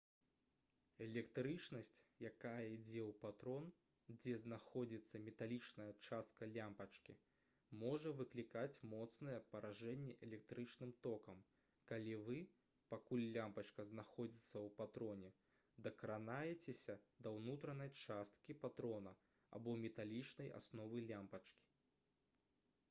[1.05, 1.97] электрычнасць
[2.27, 3.65] якая ідзе ў патрон
[4.21, 7.15] дзе знаходзіцца металічная частка лямпачкі
[7.83, 11.43] можа выклікаць моцнае паражэнне электрычным токам
[11.91, 12.39] калі вы
[12.93, 15.29] пакуль лямпачка знаходзіцца ў патроне
[15.89, 16.95] дакранаецеся
[17.27, 19.13] да ўнутранай часткі патрона
[19.59, 21.69] або металічнай асновы лямпачкі